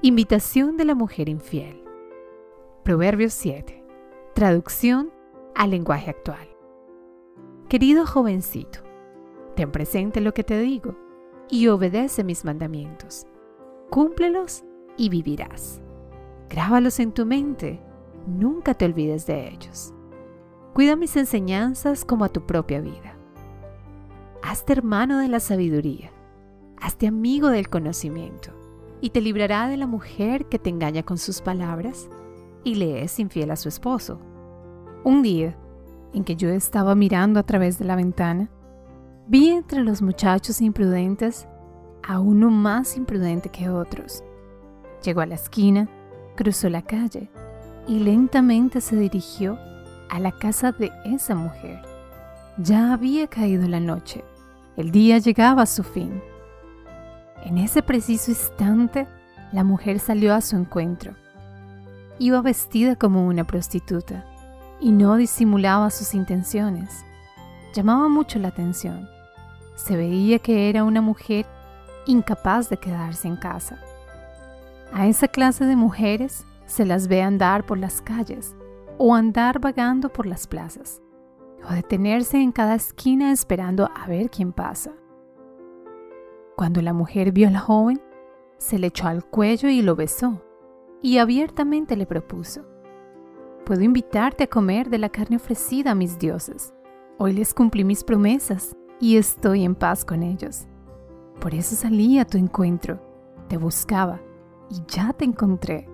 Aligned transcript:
Invitación 0.00 0.76
de 0.76 0.84
la 0.84 0.94
mujer 0.94 1.28
infiel. 1.28 1.82
Proverbios 2.84 3.32
7. 3.32 3.84
Traducción 4.32 5.10
al 5.56 5.70
lenguaje 5.70 6.08
actual. 6.08 6.48
Querido 7.68 8.06
jovencito, 8.06 8.78
ten 9.56 9.72
presente 9.72 10.20
lo 10.20 10.32
que 10.34 10.44
te 10.44 10.60
digo 10.60 10.94
y 11.50 11.66
obedece 11.66 12.22
mis 12.22 12.44
mandamientos. 12.44 13.26
Cúmplelos 13.90 14.62
y 14.96 15.08
vivirás. 15.08 15.80
Grábalos 16.48 17.00
en 17.00 17.10
tu 17.10 17.26
mente, 17.26 17.80
nunca 18.24 18.74
te 18.74 18.84
olvides 18.84 19.26
de 19.26 19.48
ellos. 19.48 19.92
Cuida 20.74 20.94
mis 20.94 21.16
enseñanzas 21.16 22.04
como 22.04 22.24
a 22.24 22.28
tu 22.28 22.46
propia 22.46 22.80
vida. 22.80 23.18
Hazte 24.44 24.74
hermano 24.74 25.18
de 25.18 25.26
la 25.26 25.40
sabiduría, 25.40 26.12
hazte 26.80 27.08
amigo 27.08 27.48
del 27.48 27.68
conocimiento 27.68 28.57
y 29.00 29.10
te 29.10 29.20
librará 29.20 29.68
de 29.68 29.76
la 29.76 29.86
mujer 29.86 30.46
que 30.46 30.58
te 30.58 30.70
engaña 30.70 31.02
con 31.02 31.18
sus 31.18 31.40
palabras 31.40 32.08
y 32.64 32.74
le 32.74 33.02
es 33.02 33.18
infiel 33.18 33.50
a 33.50 33.56
su 33.56 33.68
esposo. 33.68 34.18
Un 35.04 35.22
día, 35.22 35.56
en 36.12 36.24
que 36.24 36.36
yo 36.36 36.48
estaba 36.48 36.94
mirando 36.94 37.38
a 37.38 37.44
través 37.44 37.78
de 37.78 37.84
la 37.84 37.96
ventana, 37.96 38.50
vi 39.26 39.50
entre 39.50 39.82
los 39.82 40.02
muchachos 40.02 40.60
imprudentes 40.60 41.46
a 42.02 42.20
uno 42.20 42.50
más 42.50 42.96
imprudente 42.96 43.50
que 43.50 43.68
otros. 43.68 44.24
Llegó 45.04 45.20
a 45.20 45.26
la 45.26 45.34
esquina, 45.34 45.88
cruzó 46.36 46.68
la 46.68 46.82
calle 46.82 47.30
y 47.86 48.00
lentamente 48.00 48.80
se 48.80 48.96
dirigió 48.96 49.58
a 50.08 50.18
la 50.18 50.32
casa 50.32 50.72
de 50.72 50.90
esa 51.04 51.34
mujer. 51.34 51.80
Ya 52.58 52.92
había 52.92 53.28
caído 53.28 53.68
la 53.68 53.80
noche, 53.80 54.24
el 54.76 54.90
día 54.90 55.18
llegaba 55.18 55.62
a 55.62 55.66
su 55.66 55.82
fin. 55.84 56.20
En 57.44 57.58
ese 57.58 57.82
preciso 57.82 58.30
instante, 58.30 59.06
la 59.52 59.64
mujer 59.64 60.00
salió 60.00 60.34
a 60.34 60.40
su 60.40 60.56
encuentro. 60.56 61.14
Iba 62.18 62.42
vestida 62.42 62.96
como 62.96 63.26
una 63.26 63.44
prostituta 63.44 64.24
y 64.80 64.92
no 64.92 65.16
disimulaba 65.16 65.90
sus 65.90 66.14
intenciones. 66.14 67.04
Llamaba 67.74 68.08
mucho 68.08 68.38
la 68.38 68.48
atención. 68.48 69.08
Se 69.76 69.96
veía 69.96 70.38
que 70.38 70.68
era 70.68 70.84
una 70.84 71.00
mujer 71.00 71.46
incapaz 72.06 72.68
de 72.68 72.76
quedarse 72.78 73.28
en 73.28 73.36
casa. 73.36 73.78
A 74.92 75.06
esa 75.06 75.28
clase 75.28 75.64
de 75.64 75.76
mujeres 75.76 76.44
se 76.66 76.84
las 76.84 77.08
ve 77.08 77.22
andar 77.22 77.64
por 77.64 77.78
las 77.78 78.02
calles 78.02 78.54
o 78.98 79.14
andar 79.14 79.60
vagando 79.60 80.08
por 80.08 80.26
las 80.26 80.46
plazas 80.46 81.00
o 81.68 81.72
detenerse 81.72 82.38
en 82.38 82.52
cada 82.52 82.74
esquina 82.74 83.32
esperando 83.32 83.90
a 83.94 84.06
ver 84.06 84.30
quién 84.30 84.52
pasa. 84.52 84.92
Cuando 86.58 86.82
la 86.82 86.92
mujer 86.92 87.30
vio 87.30 87.46
al 87.46 87.56
joven, 87.56 88.00
se 88.58 88.80
le 88.80 88.88
echó 88.88 89.06
al 89.06 89.24
cuello 89.24 89.68
y 89.68 89.80
lo 89.80 89.94
besó 89.94 90.42
y 91.00 91.18
abiertamente 91.18 91.96
le 91.96 92.04
propuso, 92.04 92.62
puedo 93.64 93.82
invitarte 93.82 94.42
a 94.42 94.46
comer 94.48 94.90
de 94.90 94.98
la 94.98 95.08
carne 95.08 95.36
ofrecida 95.36 95.92
a 95.92 95.94
mis 95.94 96.18
dioses. 96.18 96.74
Hoy 97.16 97.34
les 97.34 97.54
cumplí 97.54 97.84
mis 97.84 98.02
promesas 98.02 98.74
y 98.98 99.18
estoy 99.18 99.62
en 99.62 99.76
paz 99.76 100.04
con 100.04 100.24
ellos. 100.24 100.66
Por 101.40 101.54
eso 101.54 101.76
salí 101.76 102.18
a 102.18 102.24
tu 102.24 102.38
encuentro, 102.38 103.00
te 103.46 103.56
buscaba 103.56 104.20
y 104.68 104.82
ya 104.88 105.12
te 105.12 105.26
encontré. 105.26 105.88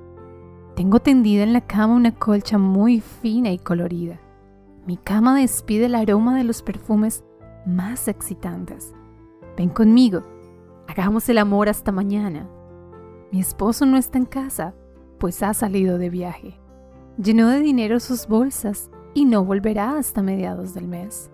Tengo 0.77 0.99
tendida 0.99 1.43
en 1.43 1.53
la 1.53 1.61
cama 1.61 1.95
una 1.95 2.15
colcha 2.19 2.57
muy 2.57 3.03
fina 3.03 3.51
y 3.51 3.59
colorida. 3.59 4.19
Mi 4.87 4.97
cama 4.97 5.39
despide 5.39 5.85
el 5.85 5.95
aroma 5.95 6.39
de 6.39 6.45
los 6.45 6.63
perfumes 6.63 7.23
más 7.67 8.09
excitantes. 8.09 8.95
Ven 9.59 9.69
conmigo, 9.69 10.23
hagamos 10.95 11.29
el 11.29 11.39
amor 11.39 11.69
hasta 11.69 11.93
mañana. 11.93 12.49
Mi 13.33 13.41
esposo 13.41 13.85
no 13.85 13.97
está 13.97 14.19
en 14.19 14.27
casa, 14.27 14.75
pues 15.19 15.43
ha 15.43 15.53
salido 15.55 15.99
de 15.99 16.09
viaje. 16.09 16.61
Llenó 17.19 17.49
de 17.49 17.61
dinero 17.61 17.99
sus 17.99 18.29
bolsas 18.29 18.91
y 19.13 19.25
no 19.25 19.45
volverá 19.45 19.99
hasta 19.99 20.23
mediados 20.23 20.75
del 20.75 20.87
mes. 20.87 21.31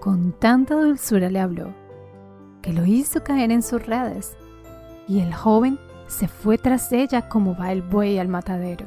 Con 0.00 0.32
tanta 0.32 0.74
dulzura 0.74 1.30
le 1.30 1.40
habló, 1.40 1.74
que 2.62 2.72
lo 2.72 2.84
hizo 2.84 3.22
caer 3.22 3.52
en 3.52 3.62
sus 3.62 3.86
redes, 3.86 4.36
y 5.08 5.20
el 5.20 5.32
joven 5.32 5.78
se 6.08 6.28
fue 6.28 6.58
tras 6.58 6.92
ella 6.92 7.28
como 7.28 7.56
va 7.56 7.72
el 7.72 7.82
buey 7.82 8.18
al 8.18 8.28
matadero. 8.28 8.86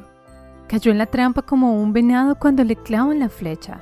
Cayó 0.68 0.92
en 0.92 0.98
la 0.98 1.06
trampa 1.06 1.42
como 1.42 1.80
un 1.80 1.92
venado 1.92 2.36
cuando 2.38 2.64
le 2.64 2.76
clavan 2.76 3.18
la 3.18 3.28
flecha. 3.28 3.80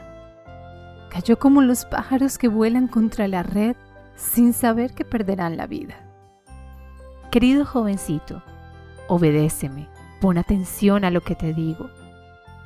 Cayó 1.10 1.38
como 1.38 1.60
los 1.60 1.84
pájaros 1.84 2.38
que 2.38 2.48
vuelan 2.48 2.88
contra 2.88 3.28
la 3.28 3.42
red 3.42 3.76
sin 4.18 4.52
saber 4.52 4.92
que 4.92 5.04
perderán 5.04 5.56
la 5.56 5.66
vida. 5.66 5.94
Querido 7.30 7.64
jovencito, 7.64 8.42
obedéceme, 9.06 9.88
pon 10.20 10.36
atención 10.38 11.04
a 11.04 11.10
lo 11.10 11.20
que 11.22 11.36
te 11.36 11.54
digo. 11.54 11.88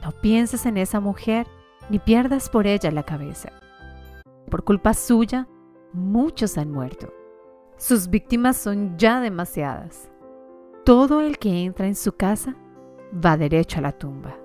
No 0.03 0.13
pienses 0.13 0.67
en 0.67 0.79
esa 0.79 0.99
mujer 0.99 1.47
ni 1.91 1.99
pierdas 1.99 2.49
por 2.49 2.67
ella 2.67 2.91
la 2.91 3.03
cabeza. 3.03 3.51
Por 4.51 4.65
culpa 4.65 4.95
suya, 4.95 5.47
muchos 5.93 6.57
han 6.59 6.73
muerto. 6.73 7.13
Sus 7.77 8.09
víctimas 8.09 8.57
son 8.57 8.97
ya 8.97 9.21
demasiadas. 9.21 10.11
Todo 10.85 11.21
el 11.21 11.39
que 11.39 11.65
entra 11.65 11.87
en 11.87 11.95
su 11.95 12.13
casa 12.13 12.57
va 13.13 13.37
derecho 13.37 13.79
a 13.79 13.83
la 13.83 13.93
tumba. 13.93 14.42